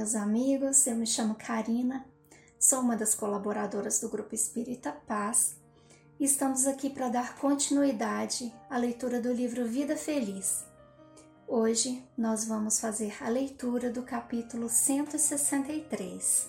[0.00, 0.86] meus amigos.
[0.86, 2.06] Eu me chamo Karina,
[2.58, 5.56] sou uma das colaboradoras do Grupo Espírita Paz
[6.18, 10.64] e estamos aqui para dar continuidade à leitura do livro Vida Feliz.
[11.46, 16.48] Hoje nós vamos fazer a leitura do capítulo 163.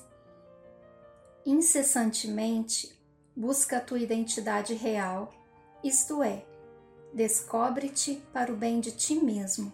[1.46, 2.97] Incessantemente
[3.36, 5.33] busca a tua identidade real,
[5.83, 6.46] isto é,
[7.14, 9.74] descobre-te para o bem de ti mesmo.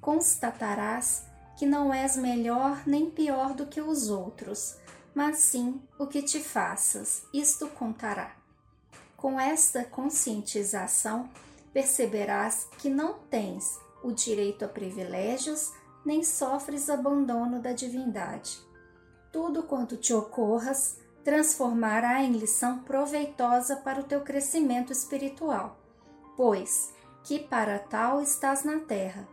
[0.00, 4.76] Constatarás que não és melhor nem pior do que os outros,
[5.14, 8.34] mas sim o que te faças, isto contará.
[9.16, 11.30] Com esta conscientização,
[11.72, 15.72] perceberás que não tens o direito a privilégios,
[16.04, 18.58] nem sofres abandono da divindade.
[19.32, 25.78] Tudo quanto te ocorras transformará em lição proveitosa para o teu crescimento espiritual,
[26.36, 29.26] pois que para tal estás na terra.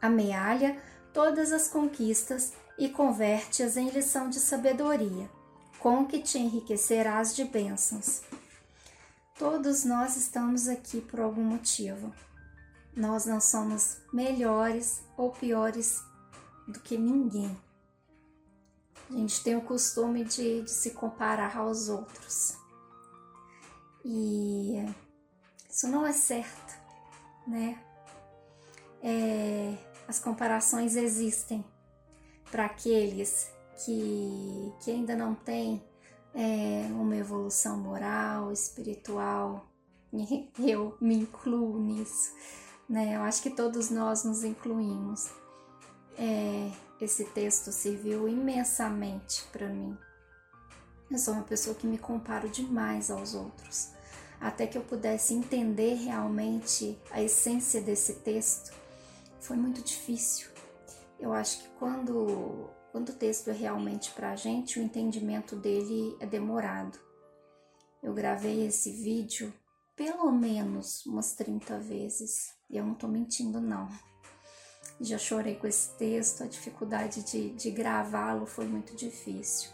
[0.00, 0.80] Amealha
[1.12, 5.28] todas as conquistas e converte-as em lição de sabedoria,
[5.78, 8.22] com que te enriquecerás de bênçãos.
[9.38, 12.12] Todos nós estamos aqui por algum motivo.
[12.96, 16.02] Nós não somos melhores ou piores
[16.66, 17.56] do que ninguém.
[19.10, 22.56] A gente tem o costume de, de se comparar aos outros.
[24.04, 24.84] E
[25.70, 26.74] isso não é certo,
[27.46, 27.82] né?
[29.00, 29.76] É,
[30.08, 31.62] as comparações existem
[32.50, 33.50] para aqueles
[33.84, 35.84] que, que ainda não têm
[36.34, 39.68] é, uma evolução moral, espiritual.
[40.58, 42.32] Eu me incluo nisso,
[42.88, 43.16] né?
[43.16, 45.30] Eu acho que todos nós nos incluímos.
[46.16, 49.96] É, esse texto serviu imensamente para mim.
[51.10, 53.90] Eu sou uma pessoa que me comparo demais aos outros.
[54.40, 58.72] Até que eu pudesse entender realmente a essência desse texto,
[59.40, 60.48] foi muito difícil.
[61.18, 66.16] Eu acho que quando, quando o texto é realmente para a gente, o entendimento dele
[66.20, 66.98] é demorado.
[68.02, 69.52] Eu gravei esse vídeo
[69.96, 73.88] pelo menos umas 30 vezes e eu não tô mentindo, não.
[75.00, 79.70] Já chorei com esse texto, a dificuldade de, de gravá-lo foi muito difícil.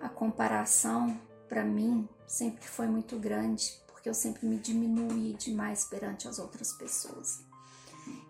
[0.00, 1.18] A comparação,
[1.48, 6.72] para mim, sempre foi muito grande, porque eu sempre me diminuí demais perante as outras
[6.72, 7.49] pessoas.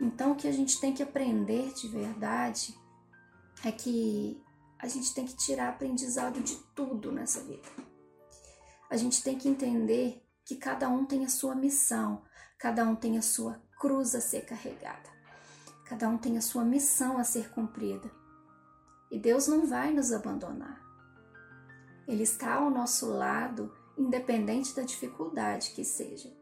[0.00, 2.74] Então, o que a gente tem que aprender de verdade
[3.64, 4.42] é que
[4.78, 7.68] a gente tem que tirar aprendizado de tudo nessa vida.
[8.88, 12.22] A gente tem que entender que cada um tem a sua missão,
[12.58, 15.08] cada um tem a sua cruz a ser carregada,
[15.84, 18.10] cada um tem a sua missão a ser cumprida.
[19.10, 20.80] E Deus não vai nos abandonar.
[22.08, 26.32] Ele está ao nosso lado, independente da dificuldade que seja.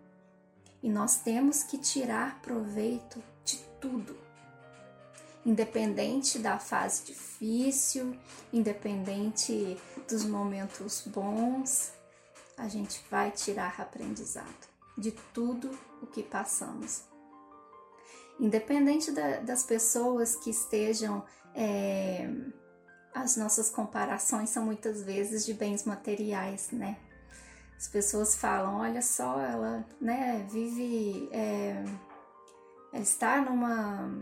[0.83, 4.17] E nós temos que tirar proveito de tudo.
[5.45, 8.17] Independente da fase difícil,
[8.53, 9.79] independente
[10.09, 11.93] dos momentos bons,
[12.57, 15.71] a gente vai tirar aprendizado de tudo
[16.03, 17.05] o que passamos.
[18.39, 22.29] Independente da, das pessoas que estejam, é,
[23.15, 26.99] as nossas comparações são muitas vezes de bens materiais, né?
[27.77, 31.29] As pessoas falam, olha só, ela né, vive.
[31.33, 31.83] É,
[32.93, 34.21] está numa.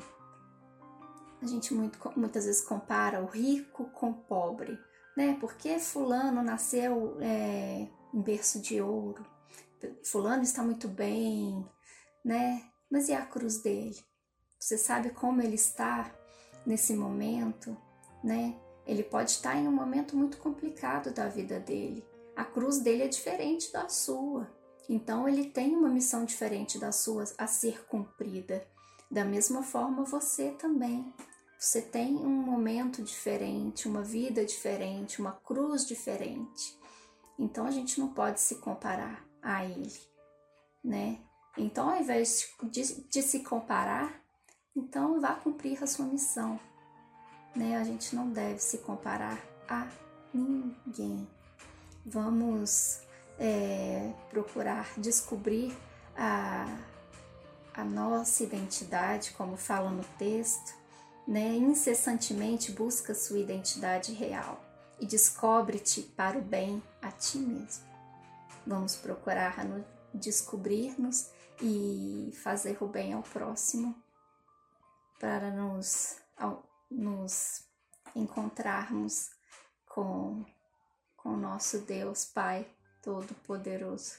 [1.41, 4.79] A gente muito, muitas vezes compara o rico com o pobre,
[5.17, 5.37] né?
[5.41, 9.25] Porque fulano nasceu é, em berço de ouro,
[10.03, 11.65] fulano está muito bem,
[12.25, 12.63] né?
[12.91, 13.97] Mas e a cruz dele?
[14.59, 16.11] Você sabe como ele está
[16.65, 17.77] nesse momento,
[18.25, 18.59] né?
[18.87, 22.05] Ele pode estar em um momento muito complicado da vida dele
[22.37, 24.47] a cruz dele é diferente da sua.
[24.89, 28.67] Então ele tem uma missão diferente da sua a ser cumprida.
[29.11, 31.13] Da mesma forma você também.
[31.59, 36.79] Você tem um momento diferente, uma vida diferente, uma cruz diferente.
[37.39, 39.93] Então a gente não pode se comparar a ele,
[40.85, 41.21] né?
[41.57, 44.23] Então, ao invés de, de se comparar,
[44.75, 46.61] então vá cumprir a sua missão,
[47.55, 47.79] né?
[47.79, 49.89] A gente não deve se comparar a
[50.35, 51.27] ninguém
[52.07, 53.01] vamos
[53.39, 55.77] é, procurar descobrir
[56.17, 56.67] a,
[57.75, 60.75] a nossa identidade, como fala no texto,
[61.27, 61.55] né?
[61.55, 64.63] incessantemente busca sua identidade real
[64.99, 67.85] e descobre-te para o bem a ti mesmo.
[68.67, 69.57] Vamos procurar
[70.15, 71.31] descobrir-nos
[71.61, 73.95] e fazer o bem ao próximo
[75.21, 76.17] para nos,
[76.91, 77.65] nos
[78.15, 79.31] encontrarmos
[79.87, 80.45] com
[81.27, 82.65] com o nosso Deus Pai
[83.07, 84.17] Todo-Poderoso,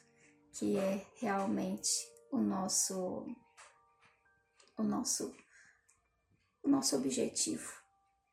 [0.54, 3.28] que é realmente o nosso
[4.78, 5.36] o nosso
[6.64, 7.70] o nosso objetivo,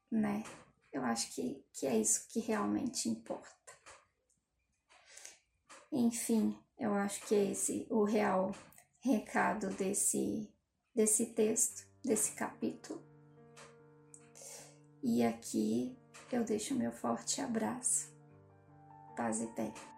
[0.08, 0.44] né?
[0.92, 3.50] Eu acho que, que é isso que realmente importa.
[5.90, 8.54] Enfim, eu acho que é esse o real
[9.00, 10.48] recado desse,
[10.94, 13.02] desse texto, desse capítulo.
[15.02, 15.98] E aqui
[16.30, 18.14] eu deixo meu forte abraço.
[19.16, 19.93] Paz e bem.